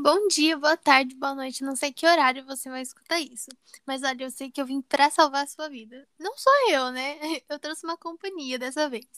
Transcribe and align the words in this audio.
Bom 0.00 0.28
dia, 0.28 0.56
boa 0.56 0.76
tarde, 0.76 1.12
boa 1.16 1.34
noite. 1.34 1.64
Não 1.64 1.74
sei 1.74 1.92
que 1.92 2.06
horário 2.06 2.44
você 2.44 2.70
vai 2.70 2.82
escutar 2.82 3.18
isso. 3.18 3.48
Mas 3.84 4.04
olha, 4.04 4.22
eu 4.22 4.30
sei 4.30 4.48
que 4.48 4.60
eu 4.60 4.64
vim 4.64 4.80
pra 4.80 5.10
salvar 5.10 5.42
a 5.42 5.46
sua 5.48 5.68
vida. 5.68 6.06
Não 6.16 6.38
sou 6.38 6.52
eu, 6.70 6.92
né? 6.92 7.18
Eu 7.50 7.58
trouxe 7.58 7.84
uma 7.84 7.96
companhia 7.96 8.60
dessa 8.60 8.88
vez. 8.88 9.08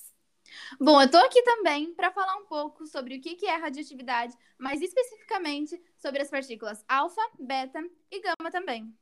Bom, 0.81 1.01
eu 1.01 1.11
tô 1.11 1.19
aqui 1.19 1.43
também 1.43 1.93
para 1.95 2.11
falar 2.11 2.35
um 2.39 2.47
pouco 2.47 2.87
sobre 2.87 3.17
o 3.17 3.21
que 3.21 3.47
é 3.47 3.57
radioatividade, 3.57 4.35
mais 4.59 4.81
especificamente 4.81 5.81
sobre 5.99 6.23
as 6.23 6.31
partículas 6.31 6.83
alfa, 6.89 7.21
beta 7.39 7.79
e 8.11 8.21
gama 8.21 8.51
também. 8.51 8.93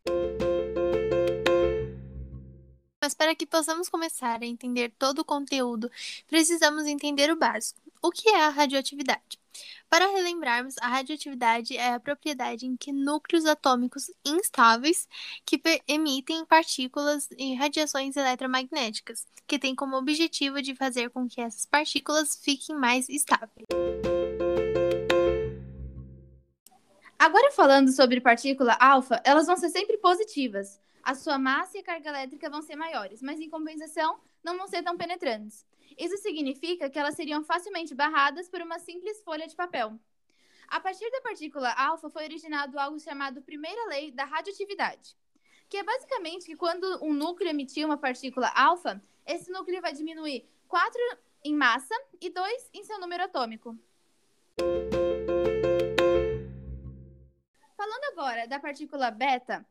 Mas 3.00 3.14
para 3.14 3.36
que 3.36 3.46
possamos 3.46 3.88
começar 3.88 4.42
a 4.42 4.46
entender 4.46 4.92
todo 4.98 5.20
o 5.20 5.24
conteúdo, 5.24 5.90
precisamos 6.26 6.86
entender 6.86 7.30
o 7.30 7.36
básico. 7.36 7.80
O 8.02 8.10
que 8.10 8.28
é 8.28 8.42
a 8.42 8.48
radioatividade? 8.48 9.37
Para 9.88 10.10
relembrarmos, 10.10 10.74
a 10.80 10.88
radioatividade 10.88 11.76
é 11.76 11.94
a 11.94 12.00
propriedade 12.00 12.66
em 12.66 12.76
que 12.76 12.92
núcleos 12.92 13.44
atômicos 13.46 14.10
instáveis 14.24 15.08
que 15.44 15.60
emitem 15.86 16.44
partículas 16.44 17.28
e 17.36 17.54
radiações 17.54 18.16
eletromagnéticas, 18.16 19.26
que 19.46 19.58
têm 19.58 19.74
como 19.74 19.96
objetivo 19.96 20.60
de 20.60 20.74
fazer 20.74 21.10
com 21.10 21.26
que 21.26 21.40
essas 21.40 21.64
partículas 21.64 22.38
fiquem 22.42 22.76
mais 22.76 23.08
estáveis. 23.08 23.66
Agora 27.18 27.50
falando 27.50 27.90
sobre 27.90 28.20
partícula 28.20 28.76
alfa, 28.78 29.20
elas 29.24 29.46
vão 29.46 29.56
ser 29.56 29.70
sempre 29.70 29.98
positivas. 29.98 30.80
A 31.02 31.14
sua 31.14 31.38
massa 31.38 31.76
e 31.76 31.80
a 31.80 31.84
carga 31.84 32.08
elétrica 32.10 32.50
vão 32.50 32.62
ser 32.62 32.76
maiores, 32.76 33.22
mas 33.22 33.40
em 33.40 33.48
compensação 33.48 34.20
não 34.42 34.56
vão 34.56 34.66
ser 34.66 34.82
tão 34.82 34.96
penetrantes. 34.96 35.66
Isso 35.96 36.16
significa 36.18 36.90
que 36.90 36.98
elas 36.98 37.14
seriam 37.14 37.42
facilmente 37.42 37.94
barradas 37.94 38.48
por 38.48 38.60
uma 38.60 38.78
simples 38.78 39.22
folha 39.22 39.46
de 39.46 39.56
papel. 39.56 39.98
A 40.68 40.78
partir 40.80 41.10
da 41.10 41.22
partícula 41.22 41.72
alfa 41.72 42.10
foi 42.10 42.24
originado 42.24 42.78
algo 42.78 43.00
chamado 43.00 43.40
primeira 43.40 43.88
lei 43.88 44.12
da 44.12 44.24
radioatividade, 44.24 45.16
que 45.68 45.78
é 45.78 45.82
basicamente 45.82 46.44
que 46.44 46.56
quando 46.56 47.02
um 47.02 47.14
núcleo 47.14 47.48
emitir 47.48 47.86
uma 47.86 47.96
partícula 47.96 48.52
alfa, 48.54 49.02
esse 49.26 49.50
núcleo 49.50 49.80
vai 49.80 49.92
diminuir 49.92 50.46
4 50.68 51.00
em 51.44 51.54
massa 51.54 51.94
e 52.20 52.28
2 52.28 52.70
em 52.74 52.84
seu 52.84 53.00
número 53.00 53.24
atômico. 53.24 53.76
Falando 57.76 58.04
agora 58.12 58.46
da 58.46 58.60
partícula 58.60 59.10
beta, 59.10 59.64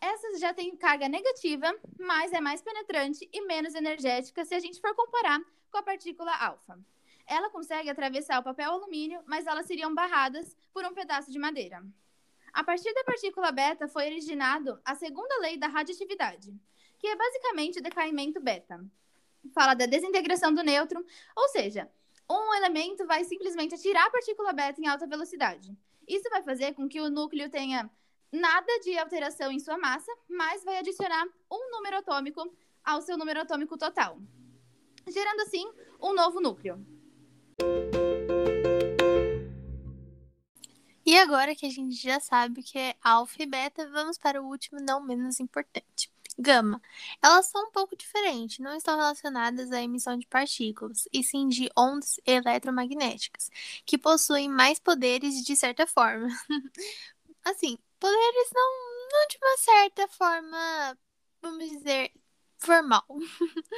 essa 0.00 0.38
já 0.38 0.54
tem 0.54 0.74
carga 0.76 1.08
negativa, 1.08 1.74
mas 1.98 2.32
é 2.32 2.40
mais 2.40 2.62
penetrante 2.62 3.28
e 3.32 3.40
menos 3.42 3.74
energética 3.74 4.44
se 4.44 4.54
a 4.54 4.58
gente 4.58 4.80
for 4.80 4.94
comparar 4.94 5.40
com 5.70 5.78
a 5.78 5.82
partícula 5.82 6.34
alfa. 6.34 6.78
Ela 7.26 7.50
consegue 7.50 7.90
atravessar 7.90 8.40
o 8.40 8.42
papel 8.42 8.72
alumínio, 8.72 9.22
mas 9.26 9.46
elas 9.46 9.66
seriam 9.66 9.94
barradas 9.94 10.56
por 10.72 10.84
um 10.84 10.94
pedaço 10.94 11.30
de 11.30 11.38
madeira. 11.38 11.84
A 12.52 12.64
partir 12.64 12.92
da 12.92 13.04
partícula 13.04 13.52
beta 13.52 13.86
foi 13.86 14.06
originado 14.06 14.80
a 14.84 14.94
segunda 14.94 15.38
lei 15.38 15.56
da 15.56 15.68
radioatividade, 15.68 16.52
que 16.98 17.06
é 17.06 17.14
basicamente 17.14 17.78
o 17.78 17.82
decaimento 17.82 18.40
beta. 18.40 18.84
Fala 19.54 19.74
da 19.74 19.86
desintegração 19.86 20.52
do 20.52 20.62
nêutron, 20.62 21.04
ou 21.36 21.48
seja, 21.48 21.88
um 22.28 22.54
elemento 22.54 23.06
vai 23.06 23.24
simplesmente 23.24 23.74
atirar 23.74 24.06
a 24.06 24.10
partícula 24.10 24.52
beta 24.52 24.80
em 24.80 24.86
alta 24.86 25.06
velocidade. 25.06 25.76
Isso 26.08 26.28
vai 26.30 26.42
fazer 26.42 26.74
com 26.74 26.88
que 26.88 27.00
o 27.00 27.10
núcleo 27.10 27.48
tenha 27.48 27.88
nada 28.32 28.80
de 28.80 28.96
alteração 28.98 29.50
em 29.50 29.58
sua 29.58 29.78
massa, 29.78 30.12
mas 30.28 30.64
vai 30.64 30.78
adicionar 30.78 31.26
um 31.50 31.70
número 31.70 31.98
atômico 31.98 32.52
ao 32.84 33.02
seu 33.02 33.16
número 33.16 33.40
atômico 33.40 33.76
total 33.76 34.18
gerando 35.10 35.40
assim 35.42 35.70
um 36.00 36.12
novo 36.14 36.40
núcleo. 36.40 36.84
E 41.04 41.18
agora 41.18 41.54
que 41.54 41.66
a 41.66 41.70
gente 41.70 41.96
já 41.96 42.20
sabe 42.20 42.60
o 42.60 42.64
que 42.64 42.78
é 42.78 42.94
alfa 43.02 43.42
e 43.42 43.46
beta, 43.46 43.88
vamos 43.90 44.16
para 44.16 44.40
o 44.40 44.46
último, 44.46 44.80
não 44.80 45.02
menos 45.02 45.40
importante. 45.40 46.10
Gama. 46.38 46.80
Elas 47.22 47.46
são 47.46 47.68
um 47.68 47.70
pouco 47.70 47.96
diferentes, 47.96 48.60
não 48.60 48.74
estão 48.74 48.96
relacionadas 48.96 49.72
à 49.72 49.82
emissão 49.82 50.16
de 50.16 50.26
partículas, 50.26 51.06
e 51.12 51.22
sim 51.22 51.48
de 51.48 51.68
ondas 51.76 52.18
eletromagnéticas, 52.24 53.50
que 53.84 53.98
possuem 53.98 54.48
mais 54.48 54.78
poderes 54.78 55.42
de 55.44 55.56
certa 55.56 55.86
forma. 55.86 56.28
assim, 57.44 57.78
poderes 57.98 58.50
não, 58.54 58.70
não 59.12 59.26
de 59.28 59.38
uma 59.42 59.56
certa 59.58 60.08
forma, 60.08 60.98
vamos 61.42 61.68
dizer, 61.68 62.12
formal. 62.58 63.04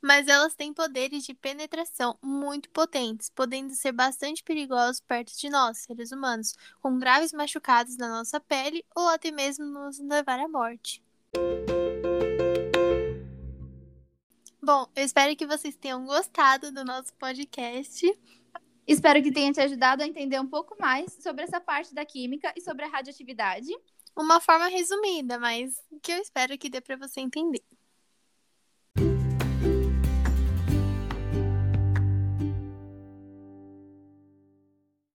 Mas 0.00 0.28
elas 0.28 0.54
têm 0.54 0.72
poderes 0.72 1.24
de 1.24 1.34
penetração 1.34 2.18
muito 2.22 2.68
potentes, 2.70 3.30
podendo 3.30 3.74
ser 3.74 3.92
bastante 3.92 4.42
perigosos 4.42 5.00
perto 5.00 5.36
de 5.36 5.48
nós, 5.48 5.78
seres 5.78 6.12
humanos, 6.12 6.54
com 6.80 6.98
graves 6.98 7.32
machucados 7.32 7.96
na 7.96 8.08
nossa 8.08 8.38
pele 8.38 8.84
ou 8.94 9.08
até 9.08 9.30
mesmo 9.30 9.64
nos 9.64 9.98
levar 9.98 10.38
à 10.38 10.48
morte. 10.48 11.02
Bom, 14.62 14.90
eu 14.96 15.04
espero 15.04 15.36
que 15.36 15.46
vocês 15.46 15.76
tenham 15.76 16.04
gostado 16.04 16.72
do 16.72 16.84
nosso 16.84 17.14
podcast. 17.14 18.04
Espero 18.86 19.22
que 19.22 19.32
tenha 19.32 19.52
te 19.52 19.60
ajudado 19.60 20.02
a 20.02 20.06
entender 20.06 20.40
um 20.40 20.46
pouco 20.46 20.76
mais 20.78 21.12
sobre 21.20 21.42
essa 21.42 21.60
parte 21.60 21.94
da 21.94 22.04
química 22.04 22.52
e 22.56 22.60
sobre 22.60 22.84
a 22.84 22.88
radioatividade. 22.88 23.68
Uma 24.16 24.40
forma 24.40 24.68
resumida, 24.68 25.38
mas 25.38 25.74
que 26.00 26.12
eu 26.12 26.18
espero 26.18 26.56
que 26.56 26.70
dê 26.70 26.80
para 26.80 26.96
você 26.96 27.20
entender. 27.20 27.62